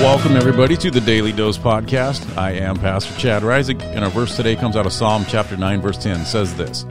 [0.00, 2.34] welcome everybody to the Daily Dose Podcast.
[2.38, 5.82] I am Pastor Chad Rizik, and our verse today comes out of Psalm chapter 9,
[5.82, 6.24] verse 10.
[6.24, 6.86] Says this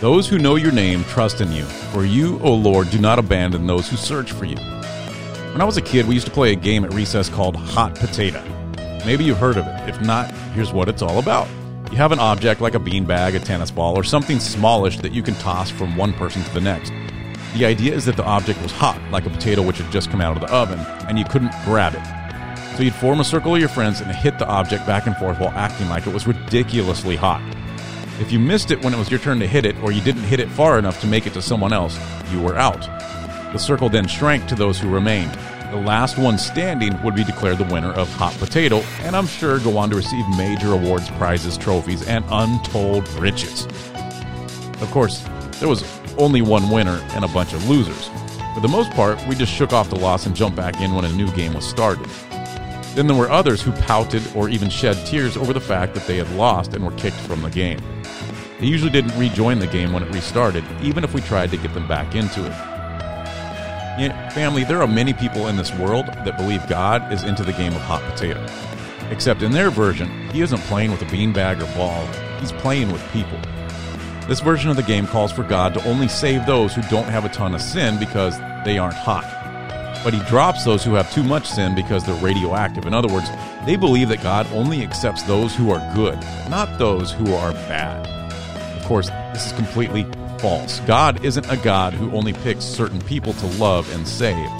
[0.00, 3.68] Those who know your name trust in you, for you, O Lord, do not abandon
[3.68, 4.56] those who search for you.
[4.56, 7.94] When I was a kid, we used to play a game at recess called Hot
[7.94, 8.42] Potato.
[9.06, 9.88] Maybe you've heard of it.
[9.88, 11.46] If not, here's what it's all about.
[11.92, 15.22] You have an object like a beanbag, a tennis ball, or something smallish that you
[15.22, 16.92] can toss from one person to the next.
[17.54, 20.20] The idea is that the object was hot, like a potato which had just come
[20.20, 22.21] out of the oven, and you couldn't grab it.
[22.76, 25.38] So you'd form a circle of your friends and hit the object back and forth
[25.38, 27.42] while acting like it was ridiculously hot.
[28.18, 30.22] If you missed it when it was your turn to hit it, or you didn't
[30.22, 31.98] hit it far enough to make it to someone else,
[32.30, 32.80] you were out.
[33.52, 35.32] The circle then shrank to those who remained.
[35.70, 39.58] The last one standing would be declared the winner of Hot Potato, and I'm sure
[39.58, 43.66] go on to receive major awards, prizes, trophies, and untold riches.
[44.80, 45.22] Of course,
[45.60, 45.84] there was
[46.16, 48.08] only one winner and a bunch of losers.
[48.54, 51.04] For the most part, we just shook off the loss and jumped back in when
[51.04, 52.08] a new game was started.
[52.94, 56.16] Then there were others who pouted or even shed tears over the fact that they
[56.16, 57.80] had lost and were kicked from the game.
[58.60, 61.72] They usually didn't rejoin the game when it restarted, even if we tried to get
[61.74, 62.52] them back into it.
[64.32, 67.74] Family, there are many people in this world that believe God is into the game
[67.74, 68.44] of hot potato.
[69.10, 72.06] Except in their version, he isn't playing with a beanbag or ball,
[72.40, 73.38] he's playing with people.
[74.28, 77.24] This version of the game calls for God to only save those who don't have
[77.24, 79.41] a ton of sin because they aren't hot.
[80.04, 82.86] But he drops those who have too much sin because they're radioactive.
[82.86, 83.28] In other words,
[83.66, 86.18] they believe that God only accepts those who are good,
[86.50, 88.06] not those who are bad.
[88.76, 90.04] Of course, this is completely
[90.38, 90.80] false.
[90.80, 94.50] God isn't a God who only picks certain people to love and save.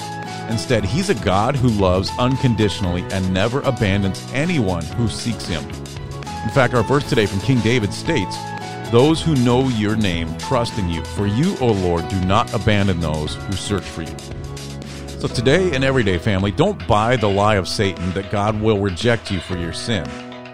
[0.49, 5.65] Instead, he's a God who loves unconditionally and never abandons anyone who seeks him.
[6.45, 8.37] In fact, our verse today from King David states,
[8.91, 13.01] those who know your name trust in you, for you, O Lord, do not abandon
[13.01, 14.15] those who search for you.
[15.23, 19.31] So today and everyday family, don't buy the lie of Satan that God will reject
[19.31, 20.05] you for your sin.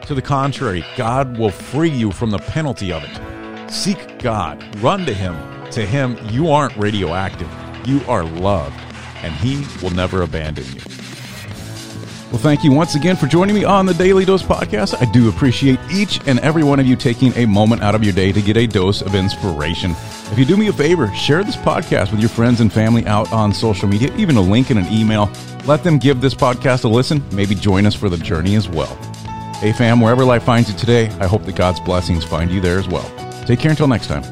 [0.02, 3.72] To the contrary, God will free you from the penalty of it.
[3.72, 5.34] Seek God, run to Him.
[5.70, 7.48] To Him, you aren't radioactive,
[7.86, 8.78] you are loved,
[9.22, 11.07] and He will never abandon you.
[12.30, 15.00] Well, thank you once again for joining me on the Daily Dose Podcast.
[15.00, 18.12] I do appreciate each and every one of you taking a moment out of your
[18.12, 19.92] day to get a dose of inspiration.
[20.30, 23.32] If you do me a favor, share this podcast with your friends and family out
[23.32, 25.30] on social media, even a link in an email.
[25.64, 27.24] Let them give this podcast a listen.
[27.32, 28.94] Maybe join us for the journey as well.
[29.60, 32.78] Hey, fam, wherever life finds you today, I hope that God's blessings find you there
[32.78, 33.10] as well.
[33.46, 34.22] Take care until next time.